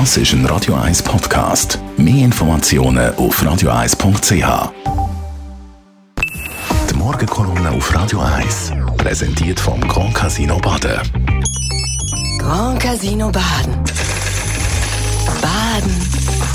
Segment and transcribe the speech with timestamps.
[0.00, 1.78] Das ist ein Radio 1 Podcast.
[1.96, 4.72] Mehr Informationen auf radio1.ch.
[6.90, 11.00] Die Morgenkolumne auf Radio 1 präsentiert vom Grand Casino Baden.
[12.40, 13.84] Grand Casino Baden.
[15.40, 15.94] Baden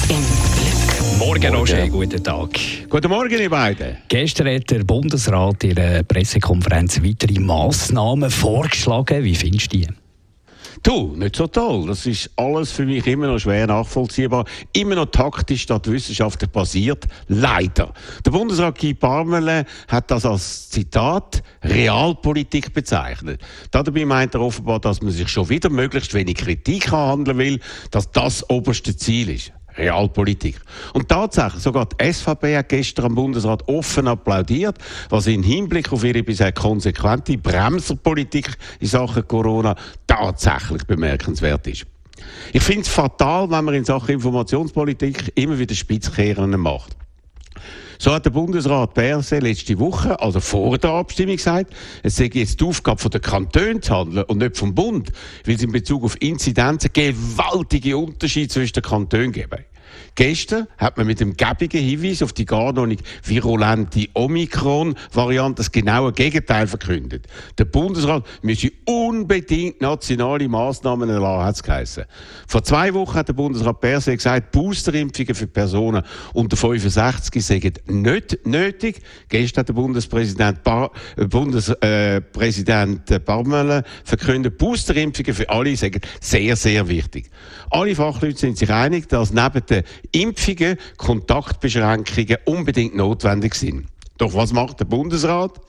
[0.10, 0.26] im
[0.58, 1.18] Glück.
[1.18, 2.50] Morgen, Roger, guten Tag.
[2.90, 3.96] Guten Morgen, ihr beiden.
[4.10, 9.24] Gestern hat der Bundesrat in einer Pressekonferenz weitere Massnahmen vorgeschlagen.
[9.24, 9.88] Wie findest du die?
[10.84, 11.88] Du, nicht so toll.
[11.88, 14.46] Das ist alles für mich immer noch schwer nachvollziehbar.
[14.72, 17.06] Immer noch taktisch statt wissenschaftlich basiert.
[17.28, 17.94] Leider.
[18.26, 23.42] Der Bundesrat Guy Parmelin hat das als Zitat Realpolitik bezeichnet.
[23.72, 27.60] Dabei meint er offenbar, dass man sich schon wieder möglichst wenig Kritik handeln will,
[27.92, 29.52] dass das oberste Ziel ist.
[29.80, 30.60] Realpolitik.
[30.94, 34.78] Und tatsächlich, sogar die SVP hat gestern am Bundesrat offen applaudiert,
[35.10, 41.86] was im Hinblick auf ihre bisher konsequente Bremserpolitik in Sachen Corona tatsächlich bemerkenswert ist.
[42.54, 46.96] Ich finde es fatal, wenn man in Sachen Informationspolitik immer wieder Spitzkehren macht.
[48.02, 52.62] So hat der Bundesrat Berse letzte Woche, also vor der Abstimmung, gesagt, es sei jetzt
[52.62, 55.12] die Aufgabe der Kantone zu handeln und nicht vom Bund,
[55.46, 59.66] weil es in Bezug auf Inzidenzen gewaltige Unterschiede zwischen den Kantonen geben.
[60.16, 65.72] Gestern hat man mit dem gäbigen Hinweis auf die gar noch nicht virulente Omikron-Variante das
[65.72, 67.28] genaue Gegenteil verkündet.
[67.58, 72.06] Der Bundesrat müsse unbedingt nationale Massnahmen erlassen, hat es geheißen.
[72.48, 76.04] Vor zwei Wochen hat der Bundesrat Perse gesagt, Boosterimpfungen für Personen
[76.34, 79.02] unter 65 seien nicht nötig.
[79.28, 86.88] Gestern hat der Bundespräsident, Bar äh, Bundespräsident äh, verkündet, Boosterimpfungen für alle seien sehr, sehr
[86.88, 87.30] wichtig.
[87.70, 89.79] Alle Fachleute sind sich einig, dass neben
[90.12, 93.88] Impfungen Kontaktbeschränkungen unbedingt notwendig sind.
[94.18, 95.60] Doch was macht der Bundesrat?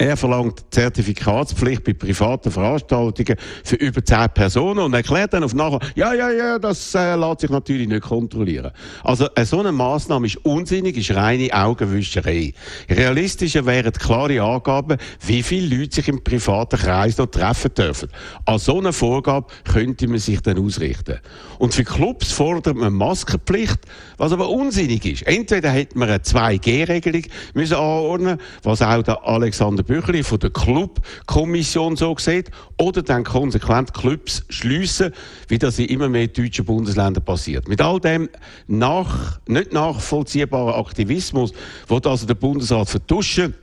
[0.00, 5.80] Er verlangt Zertifikatspflicht bei privaten Veranstaltungen für über zehn Personen und erklärt dann auf nachher,
[5.94, 8.70] ja, ja, ja, das äh, lässt sich natürlich nicht kontrollieren.
[9.04, 12.54] Also äh, so eine Maßnahme ist unsinnig, ist reine Augenwischerei.
[12.88, 18.08] Realistischer wären klare Angaben, wie viele Leute sich im privaten Kreis noch treffen dürfen.
[18.46, 21.18] An so einer Vorgabe könnte man sich dann ausrichten.
[21.58, 23.80] Und für Clubs fordert man Maskenpflicht,
[24.16, 25.26] was aber unsinnig ist.
[25.26, 31.96] Entweder hätte man eine 2G-Regelung müssen anordnen, was auch der Alexander Büchli von der Clubkommission
[31.96, 35.12] so sieht, oder dann konsequent Clubs schliessen,
[35.48, 37.66] wie das in immer mehr deutschen Bundesländern passiert.
[37.66, 38.28] Mit all dem
[38.68, 41.52] nach, nicht nachvollziehbaren Aktivismus,
[41.88, 43.54] wo also der Bundesrat vertuschen,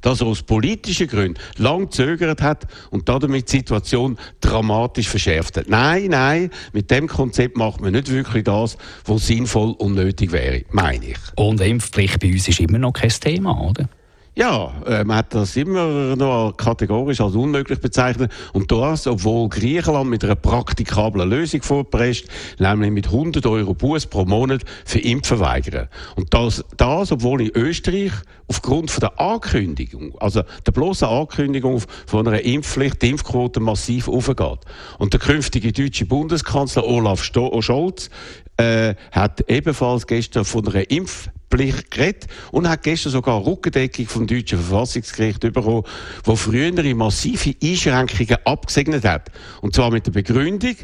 [0.00, 5.68] dass er aus politischen Gründen lang zögert hat und damit die Situation dramatisch verschärft hat.
[5.68, 10.64] Nein, nein, mit dem Konzept macht man nicht wirklich das, was sinnvoll und nötig wäre,
[10.70, 11.18] meine ich.
[11.36, 13.90] Und Impfpflicht bei uns ist immer noch kein Thema, oder?
[14.36, 18.30] Ja, äh, man hat das immer noch kategorisch als unmöglich bezeichnet.
[18.52, 22.26] Und das, obwohl Griechenland mit einer praktikablen Lösung vorpresst,
[22.60, 25.88] nämlich mit 100 Euro Buß pro Monat für Impfverweigerer.
[26.14, 28.12] Und das, das, obwohl in Österreich
[28.46, 34.60] aufgrund von der Ankündigung, also der bloßen Ankündigung von einer Impfpflicht, die Impfquote massiv aufgeht.
[34.98, 38.10] Und der künftige deutsche Bundeskanzler Olaf Scholz
[38.58, 44.26] äh, hat ebenfalls gestern von einer Impfpflicht Pflicht geredet und hat gestern sogar Rückendeckung vom
[44.26, 45.82] deutschen Verfassungsgericht bekommen,
[46.24, 49.30] wo frühere massive Einschränkungen abgesegnet hat.
[49.60, 50.76] Und zwar mit der Begründung,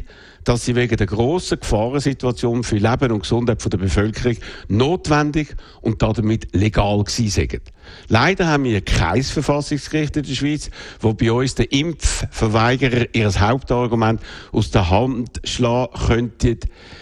[0.47, 4.37] dass sie wegen der grossen Gefahrensituation für Leben und Gesundheit der Bevölkerung
[4.69, 7.61] notwendig und damit legal gewesen sind.
[8.07, 10.69] Leider haben wir kein Verfassungsgericht in der Schweiz,
[11.01, 14.21] wo bei uns der Impfverweigerer ihr Hauptargument
[14.53, 16.59] aus der Hand schlagen könnte,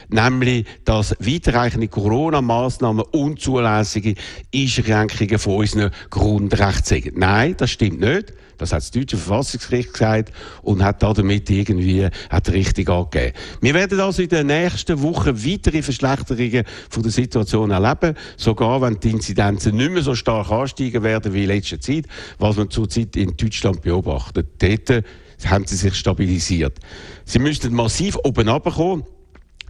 [0.09, 4.15] nämlich, dass weitreichende Corona-Massnahmen unzulässige
[4.53, 7.17] Einschränkungen von unseren Grundrechten sind.
[7.17, 8.33] Nein, das stimmt nicht.
[8.57, 10.31] Das hat das deutsche Verfassungsgericht gesagt
[10.61, 13.33] und hat damit irgendwie hat richtig angegeben.
[13.61, 18.99] Wir werden also in den nächsten Wochen weitere Verschlechterungen von der Situation erleben, sogar wenn
[18.99, 22.05] die Inzidenzen nicht mehr so stark ansteigen werden wie in letzter Zeit,
[22.39, 24.47] was man zurzeit in Deutschland beobachtet.
[24.59, 25.03] Dort
[25.45, 26.79] haben sie sich stabilisiert.
[27.25, 29.03] Sie müssten massiv oben runterkommen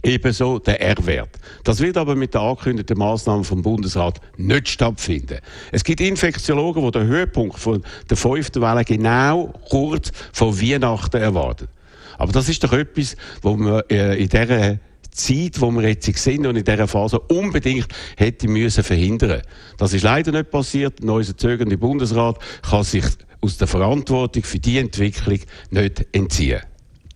[0.06, 1.38] ebenso der R-Wert.
[1.64, 5.38] Das wird aber mit der angekündigten Maßnahmen vom Bundesrat nicht stattfinden.
[5.72, 11.68] Es gibt Infektiologen, die den Höhepunkt von der fünften Welle genau kurz vor Weihnachten erwarten.
[12.18, 14.78] Aber das ist doch etwas, wo man äh, in dieser
[15.10, 19.42] Zeit, wo wir jetzt sind und in dieser Phase unbedingt hätte müssen verhindern.
[19.78, 21.00] Das ist leider nicht passiert.
[21.00, 23.04] Und unser zögernde Bundesrat kann sich
[23.40, 25.38] aus der Verantwortung für die Entwicklung
[25.70, 26.60] nicht entziehen.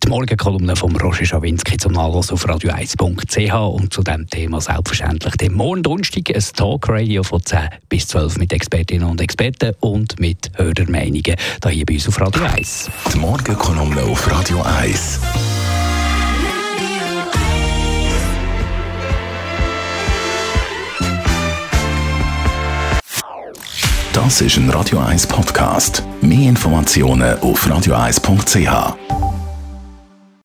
[0.03, 5.53] Die Morgenkolumne von Roger Schawinski zum Nachlass auf radio1.ch und zu dem Thema selbstverständlich den
[5.53, 11.35] morgen Donnerstag ein Talkradio von 10 bis 12 mit Expertinnen und Experten und mit Hörermeinungen.
[11.59, 12.89] Da hier bei uns auf Radio 1.
[13.13, 15.19] Die Morgenkolumne auf Radio 1.
[24.13, 26.03] Das ist ein Radio 1 Podcast.
[26.21, 29.20] Mehr Informationen auf radio1.ch.